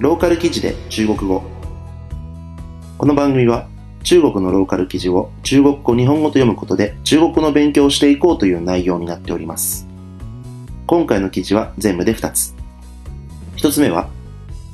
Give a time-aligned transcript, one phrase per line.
[0.00, 1.42] ローカル記事で中国語。
[2.98, 3.68] この番組は
[4.02, 9.86] 中国のローカル記事を中国語日本語と読むことで中国語の勉強をしていこうという内容になっております。
[10.86, 12.54] 今回の記事は全部で2つ。
[13.56, 14.08] 1つ目は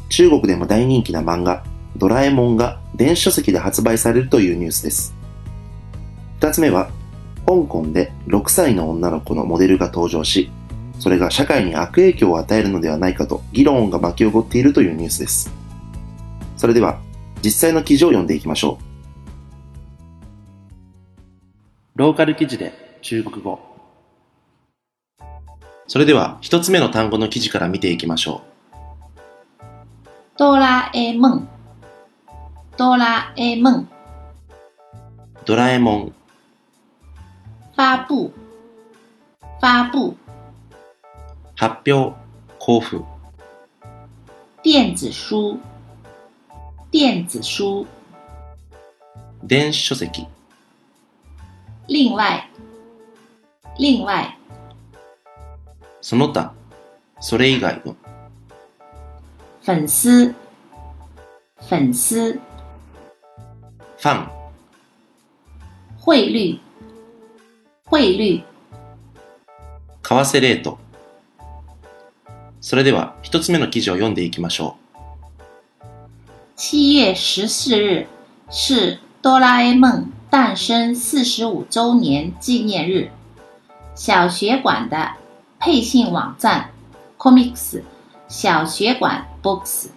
[0.09, 1.65] 中国でも大人気な漫画
[1.97, 5.15] ドラえもんが電子書籍で発売されるというニュースです。
[6.41, 6.91] 2つ目は
[7.45, 10.51] 香港で6歳の女の子のモデルが登場し
[10.99, 15.53] それが社会に悪影響を与えるのではないかと議論が巻き起こっているというニュースです。
[16.57, 16.99] それでは、
[17.43, 18.85] 実際の記事を読んでいきましょう。
[21.95, 23.61] ローカル記事で中国語。
[25.87, 29.65] それでは、一つ目の単語の記事から見ていきましょう。
[30.37, 31.49] ドラえもん。
[32.77, 33.89] ドラえもん。
[35.45, 36.13] ドラえもん。
[37.77, 38.33] 发布。
[39.61, 40.28] 发布。
[41.59, 42.15] 発表、
[42.61, 43.05] 交付。
[44.63, 45.59] 電子書、
[46.93, 47.85] 電子書。
[49.45, 50.29] 電子書籍。
[51.89, 52.49] 另外、
[53.77, 54.39] 另外。
[56.01, 56.55] その他、
[57.19, 57.97] それ以外の。
[59.67, 60.33] 粉絲、
[61.59, 62.39] 粉絲。
[63.97, 64.31] ファン。
[66.07, 66.61] 汇率、
[67.91, 68.45] 汇率。
[70.05, 70.79] 為替レート。
[72.68, 75.86] それでは一つ目の記事を読んでいきましょう。
[76.56, 78.08] 七月十四日
[78.50, 83.12] 是哆啦 A 梦诞生四十五周年纪念日。
[83.96, 85.12] 小学馆的
[85.60, 86.72] 配信网站
[87.18, 87.82] Comics
[88.28, 89.88] 小学馆 Books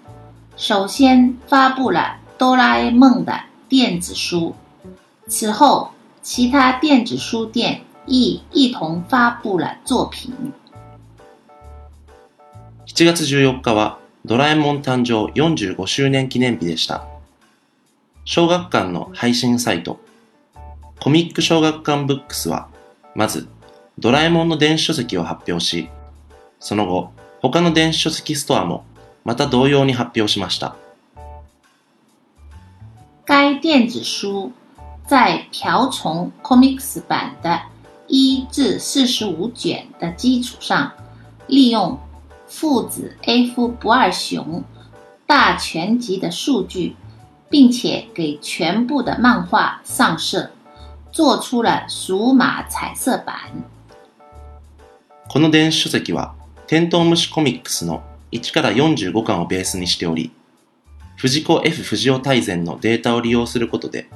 [0.57, 4.55] 首先发布了哆啦 A 梦的电子书，
[5.29, 5.91] 此后
[6.23, 10.33] 其他电子书店亦一同发布了作品。
[12.88, 17.06] 7月14日はドラえもん誕生45周年記念日でした。
[18.26, 20.00] 小学館の配信サイト、
[21.00, 22.70] コミック小学館ブックスは、
[23.16, 23.48] まず、
[24.00, 25.90] ドラえもんの電子書籍を発表し、
[26.60, 27.12] その後、
[27.42, 28.84] 他の電子書籍ストアも、
[29.24, 30.76] また同様に発表しました。
[33.26, 34.52] 该电子书
[35.08, 37.62] 在瓢虫 Comics 版的
[38.10, 40.92] 1至45卷的基础上，
[41.48, 42.00] 利用
[42.54, 44.62] 父子 F 不二雄
[45.26, 46.96] 大全集的数据，
[47.50, 50.50] 并且给全部的漫画上色，
[51.14, 53.64] 做出了数码彩色版。
[55.30, 56.36] この電子書籍は、
[56.68, 58.04] テントウムシコミックスの
[58.34, 60.32] 1から45巻をベースにしており、
[61.16, 64.10] 藤子 F 不二雄大全のデータを利用することで、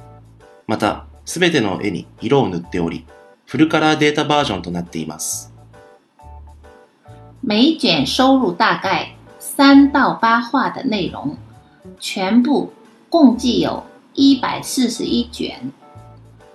[0.66, 3.06] また、すべての絵に色を塗っており、
[3.46, 5.55] フルカラーデータバージョンとなっています。
[7.45, 11.37] 每卷收录大概三到八话的内容，
[11.99, 12.71] 全部
[13.09, 13.83] 共计有
[14.13, 15.71] 一百四十一卷。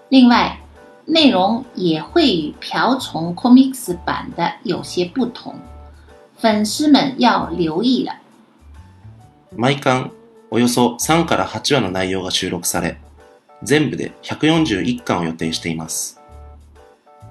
[0.08, 0.60] 另外，
[1.04, 5.54] 内容也会与瓢虫 Comics 版的有些不同，
[6.36, 8.12] 粉丝们要留意了。
[9.56, 10.10] 毎巻
[10.50, 12.98] およそ3から8話の内容が収録され、
[13.62, 16.20] 全部で141巻を予定しています。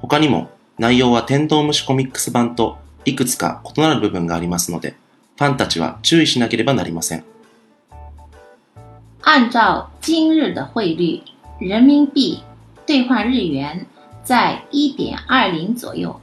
[0.01, 4.95] 他にも内容はテントウムシコミックス版と いくつか異なる部分がありますので、
[5.37, 7.23] ファンたちは注意しなければなりません。
[9.21, 11.23] 按照今日的汇率，
[11.59, 12.41] 人民币
[12.85, 13.85] 兑换日元
[14.23, 16.19] 在1.20左右，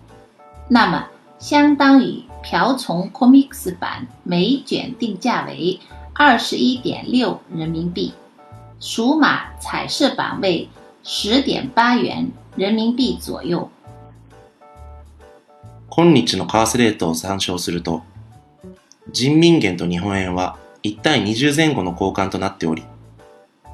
[0.68, 1.08] 那么
[1.38, 5.78] 相当于瓢虫 Comics 版每卷定价为
[6.14, 8.14] 21.6人民币，
[8.80, 10.68] 数码彩色版为
[11.04, 13.68] 10.8元人民币左右。
[15.99, 18.03] 今日の為替レートを参照すると、
[19.11, 22.83] 人民元と日本円は1対20前後の交換となっており、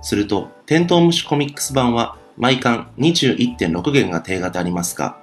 [0.01, 5.17] すると、テントウムシコミックス版は毎巻21.6元が定価でありますが、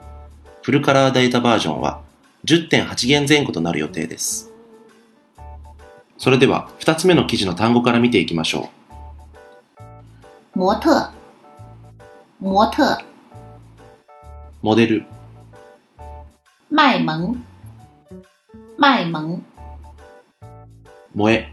[0.60, 2.02] フルカラーデータバージョンは
[2.44, 4.52] 10.8元前後となる予定です。
[6.18, 8.68] それでは、2つ目の記事の単語から見ていきましょ
[10.54, 10.58] う。
[10.58, 10.90] 模特、
[12.40, 13.02] 模特、
[14.60, 15.06] モデル、
[16.72, 17.34] 卖萌，
[18.78, 19.42] 卖萌。
[21.12, 21.52] 萌え。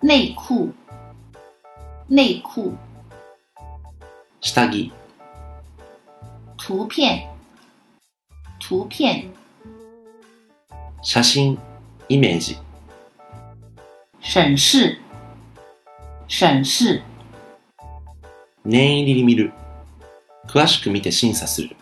[0.00, 0.72] 内裤，
[2.08, 2.74] 内裤。
[4.40, 4.90] 下着。
[6.58, 7.28] 图片，
[8.58, 9.30] 图片。
[11.00, 11.56] 写真、
[12.08, 12.56] イメージ。
[14.20, 14.98] 审视，
[16.26, 17.00] 审視。
[18.64, 19.52] 念入りに見る。
[20.48, 21.76] 詳しく見て審査する。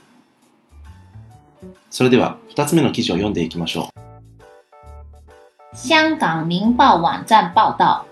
[1.90, 4.00] それでは、二つ目の記事を読んでいきましょう。
[5.76, 8.04] 香港明报网站报道，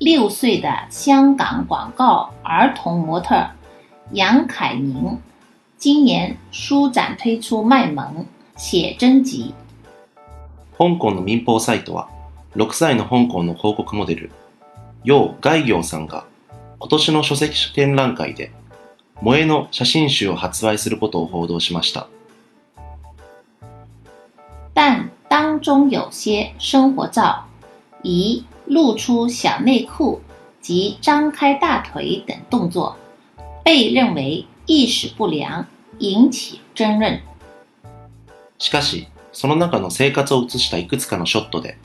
[0.00, 3.34] 六岁的香港广告儿童模特
[4.12, 5.18] 杨凯宁，
[5.78, 8.26] 今年书展推出卖萌
[8.56, 9.52] 写真集。
[10.78, 12.08] 香港の民放サイトは、
[12.56, 14.30] 6歳の香港の広告モデル、
[15.04, 16.24] 楊外行さんが
[16.78, 18.52] 今年の書籍展覧会で、
[19.20, 22.08] 萌えの写真集を発売することを報道しました。
[24.74, 27.44] 但当中有些生活照，
[28.02, 30.20] 以露出小内裤
[30.60, 32.96] 及张开大腿等动作，
[33.64, 35.66] 被认为意识不良，
[35.98, 37.20] 引起争论。
[38.58, 41.78] しかし、その中の生活を写したいくつかのショットで、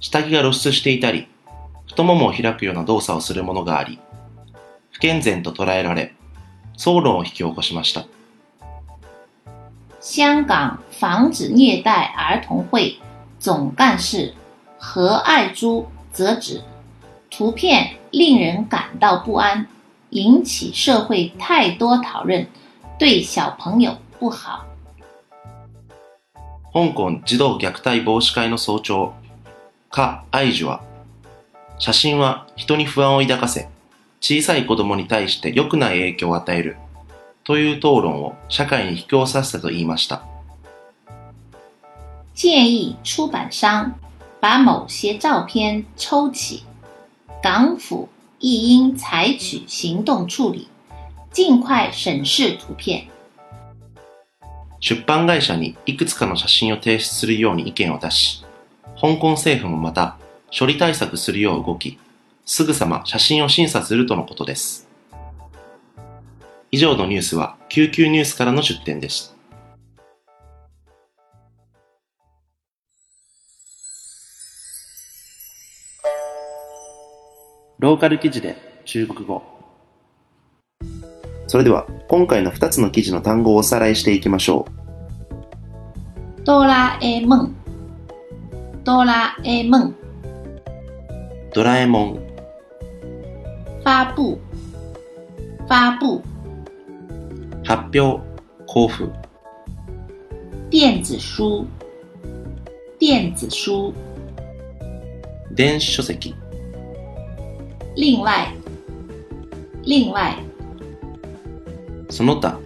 [0.00, 1.28] 下着が露出していたり、
[1.86, 3.98] 太ももを開くような動作をするものがあり、
[4.90, 6.14] 不健全と捉えられ、
[6.76, 8.04] 騒論を引き起こしました。
[10.01, 12.99] 香港防止虐待儿童会
[13.39, 14.33] 总干事
[14.77, 16.61] 何爱珠则指，
[17.29, 19.67] 图片令人感到不安，
[20.09, 22.47] 引起社会太多讨论，
[22.97, 24.65] 对小朋友不好。
[26.73, 29.13] 香港児童虐待防止会の総長、
[29.89, 30.81] カ・アイジュは、
[31.79, 33.67] 写真は人に不安を抱かせ、
[34.19, 36.77] 小さい子供に対して良くない影響を与える
[37.44, 40.22] という討論を社会に引き寄せたと言いました。
[42.34, 43.92] 建议出版商
[44.40, 46.62] 把某些照片抽起，
[47.42, 48.08] 港府
[48.38, 50.68] 亦应采取行动处理，
[51.30, 53.04] 尽快审视图片。
[54.80, 58.44] 出版会社にいくつかの写真を提出するように意見を出し、
[59.00, 60.16] 香港政府もまた
[60.58, 61.98] 処理対策するよう動き、
[62.44, 64.88] すぐさま写真を審査するとのことです。
[66.74, 69.34] 以上のニュースは救急ニュースからの出展でした。
[77.78, 79.42] ローカル記事で中国語。
[81.46, 84.64] それでは今回の2つの記事の単語をおさらいしていきましょ
[86.40, 86.42] う。
[86.46, 87.50] 哆啦 A 梦，
[88.84, 89.92] 哆啦 A 梦
[91.54, 92.18] ドラえもん、
[93.84, 94.38] 发布，
[95.68, 96.31] 发布
[97.64, 98.20] 発表、
[98.66, 99.10] 交付、
[100.70, 101.66] 电子书，
[102.98, 103.92] 电子书。
[105.54, 106.34] 電子書籍、
[107.94, 108.54] 另外，
[109.84, 110.34] 另外。
[112.08, 112.58] その他、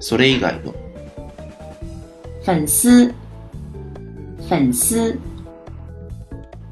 [0.00, 0.72] それ以外の、
[2.42, 3.12] 粉丝，
[4.48, 5.12] 粉丝。
[5.12, 5.18] フ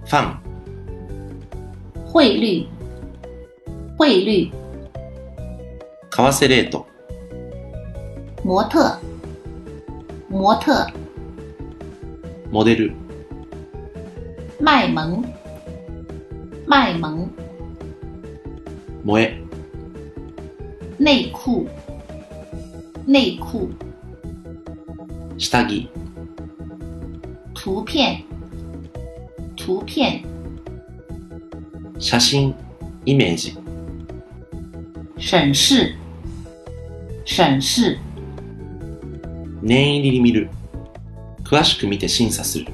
[0.06, 0.38] ァン、
[2.06, 2.67] 汇率，
[3.99, 4.50] 汇率。
[6.11, 6.81] 為替レート、
[8.44, 8.98] 模特，
[10.30, 10.88] 模特
[12.51, 12.94] モデル、
[14.60, 15.24] 卖萌，
[16.66, 17.30] 卖萌
[19.04, 19.38] 萌え、
[20.98, 21.68] 内裤，
[23.06, 23.69] 内裤
[25.38, 25.89] 下着、
[27.54, 28.24] 图片，
[29.56, 30.24] 图片
[32.00, 32.54] 写真、
[33.06, 33.54] イメージ、
[35.18, 35.95] 审视，
[37.25, 37.98] 审视
[39.62, 40.50] 念入りに見る、
[41.44, 42.67] 詳しく見て審査する。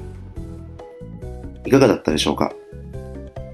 [1.65, 2.51] いかがだったでしょうか？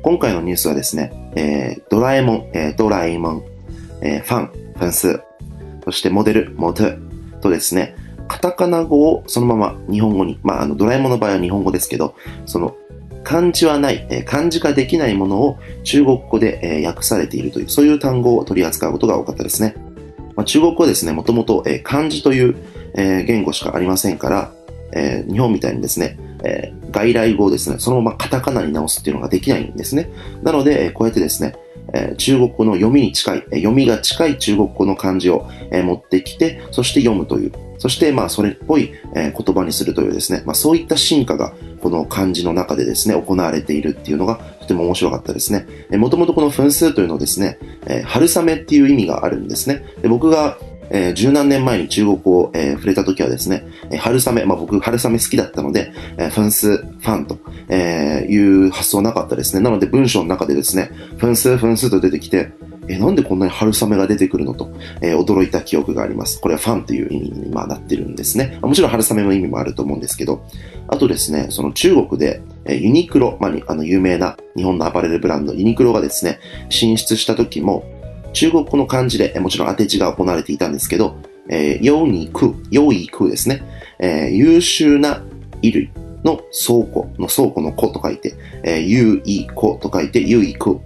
[0.02, 3.44] 今回のニュースはですね、えー、ドラえもん、えー、ドラえもん、
[4.02, 5.22] えー、ファン、ファンス、
[5.84, 6.98] そしてモデル、モテ
[7.42, 7.96] とですね、
[8.28, 12.16] カタカナ語をそのまま日本語に、まあ、あの、ドラえもんの場合は日本語ですけど、
[12.46, 12.76] その、
[13.24, 19.76] 漢字はない、えー漢字化できないものを中国語で、えー訳されているという、そういう単語を取り扱うことが多かったですね。
[20.36, 22.56] まあ、中国語はですね、もともと、えー漢字という、
[22.96, 24.52] えー言語しかありませんから、
[24.94, 30.10] えー日本みたいにですね、えー外来語をですね、そのままカタカナに直すっていうのができないんですね。
[30.44, 31.56] なので、えーこうやってですね、
[31.94, 45.68] えー中国語の読みに近い、え読みが近い中国語の漢字を、えー持ってきて、そして読むという、そしてまあそれっぽい、えー言葉にするというですね、まあそういった進化がこの漢字の中でですね、行われているっていうのがとても面白かったですね。
[45.98, 49.84] もともとこの分数というのはですね、えー春雨っていう意味があるんですね。
[50.02, 50.58] で僕が
[50.90, 57.38] えー十何年前に中国語を、えー触れた時はですね、えー春雨、まあ僕春雨好きだったので、えー、分数、ファンと、
[57.70, 59.62] えーいう発想なかったですね。
[59.62, 62.52] なので文章の中でですね、分数、分数と出てきて、
[62.88, 66.40] えーなんでこんなに春雨が出てくるのと、えー驚いた記憶があります。
[66.40, 68.60] これはファンという意味に今なってるんですね。
[68.62, 70.46] もちろん春雨の意味もあると思うんですけど、
[70.88, 76.40] あとですね、その中国で、えーユニクロ、まあ、あの有名な日本のアパレルブランドユニクロがですね、
[76.70, 77.84] 進出した時も、
[78.36, 81.16] 中国語の漢字で、もちろん当て字が行われていたんですけど、
[81.50, 83.64] えー、ようにく、よいくですね、
[83.98, 85.22] えー優秀な
[85.62, 85.92] 衣類、
[86.26, 90.80] の倉庫の倉庫の庫と書いて、えー、ゆいこと書いて、ゆいく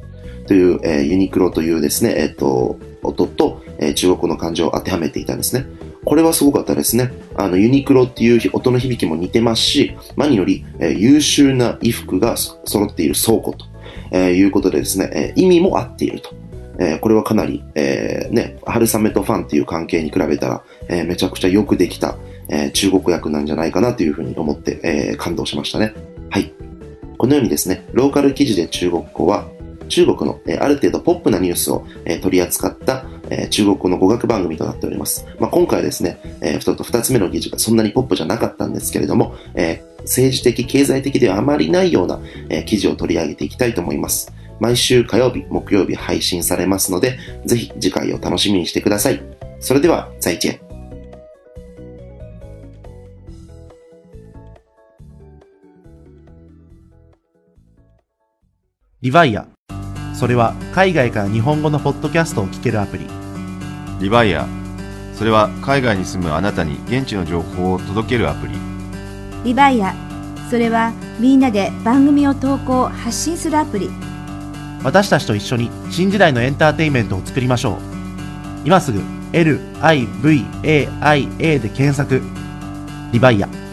[0.46, 5.66] という、えー、ユニクロというですね、えっ、ー、と、音と、えー、中国語の漢字を当てはめていたんですね。
[6.04, 7.12] これはすごかったですね。
[7.36, 13.66] あの、ユニクロっていう音の響きも似てますし、何より、えー、優秀な衣服が揃っている倉庫と、
[14.12, 16.32] えー、いうことでですね、えー、意味も合っていると。
[16.80, 22.18] えー、これはかなり、えー、ね、春雨とファンっていう関係に比べたら、えー、めちゃくちゃよくできた、
[22.50, 25.94] え、中国訳なんじゃないかなというふうに思って、え、感動しましたね。
[26.30, 26.52] はい。
[27.18, 29.48] このようにですね、ローカル記事で中国語は、
[29.88, 35.28] 中国の、え、ある程度ポップなニュースを、え、取り扱った、え、中国語の語学番組となっております。
[35.40, 42.20] まあ、今回はですね、えー、と二つ目の記事がそんなにポップじゃなかったんですけれども、え、政治的、経済的ではあまりないような、
[42.50, 44.32] え、記事を取り上げていきたいと思います。
[44.60, 49.22] 毎週火曜日、木曜日配信されますので、ぜひ次回を楽しみにしてください。
[49.60, 50.60] それでは、再见。
[59.02, 59.48] リヴァイア。
[60.14, 63.06] それは海外から日本語のポッドキャストを聞けるアプリ。
[64.02, 64.46] リヴァイア。
[65.16, 68.54] それは海外に住むあなたに現地の情報を届けるアプリ。
[69.46, 69.96] リヴァイア。
[70.50, 73.90] それはみんなで番組を投稿、発信するアプリ。
[74.84, 77.78] 私たちと一緒に新時代のエンターテインメントを作りましょう。
[78.66, 80.60] 今すぐ LIVAIA
[81.60, 82.22] で検索。
[83.12, 83.69] リバイア。